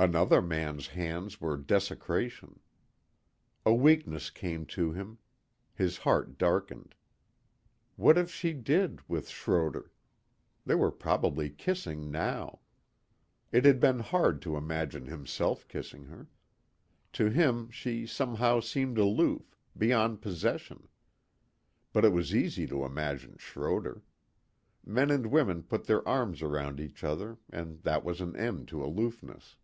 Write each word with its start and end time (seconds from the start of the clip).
Another 0.00 0.40
man's 0.40 0.86
hands 0.86 1.42
were 1.42 1.58
desecration. 1.58 2.60
A 3.66 3.74
weakness 3.74 4.30
came 4.30 4.64
to 4.68 4.92
him. 4.92 5.18
His 5.74 5.98
heart 5.98 6.38
darkened. 6.38 6.94
What 7.96 8.16
if 8.16 8.30
she 8.32 8.54
did, 8.54 9.00
with 9.10 9.28
Schroder? 9.28 9.92
They 10.64 10.74
were 10.74 10.90
probably 10.90 11.50
kissing 11.50 12.10
now. 12.10 12.60
It 13.52 13.66
had 13.66 13.78
been 13.78 13.98
hard 13.98 14.40
to 14.40 14.56
imagine 14.56 15.04
himself 15.04 15.68
kissing 15.68 16.06
her. 16.06 16.28
To 17.12 17.28
him 17.28 17.68
she 17.70 18.06
somehow 18.06 18.60
seemed 18.60 18.96
aloof, 18.96 19.54
beyond 19.76 20.22
possession. 20.22 20.88
But 21.92 22.06
it 22.06 22.12
was 22.14 22.34
easy 22.34 22.66
to 22.68 22.86
imagine 22.86 23.36
Schroder. 23.36 24.02
Men 24.82 25.10
and 25.10 25.26
women 25.26 25.62
put 25.62 25.84
their 25.84 26.08
arms 26.08 26.40
around 26.40 26.80
each 26.80 27.04
other 27.04 27.36
and 27.50 27.82
that 27.82 28.02
was 28.02 28.22
an 28.22 28.34
end 28.34 28.66
to 28.68 28.82
aloofness. 28.82 29.56